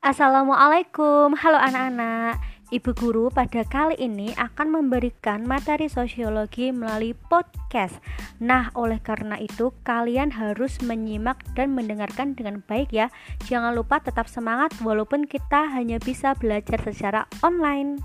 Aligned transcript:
Assalamualaikum, 0.00 1.36
halo 1.36 1.60
anak-anak. 1.60 2.40
Ibu 2.72 2.90
guru 2.96 3.28
pada 3.28 3.68
kali 3.68 4.00
ini 4.00 4.32
akan 4.32 4.72
memberikan 4.72 5.44
materi 5.44 5.92
sosiologi 5.92 6.72
melalui 6.72 7.12
podcast. 7.12 8.00
Nah, 8.40 8.72
oleh 8.72 8.96
karena 9.04 9.36
itu, 9.36 9.76
kalian 9.84 10.32
harus 10.32 10.80
menyimak 10.80 11.44
dan 11.52 11.76
mendengarkan 11.76 12.32
dengan 12.32 12.64
baik 12.64 12.96
ya. 12.96 13.12
Jangan 13.44 13.76
lupa 13.76 14.00
tetap 14.00 14.24
semangat, 14.24 14.72
walaupun 14.80 15.28
kita 15.28 15.68
hanya 15.68 16.00
bisa 16.00 16.32
belajar 16.32 16.80
secara 16.80 17.28
online. 17.44 18.00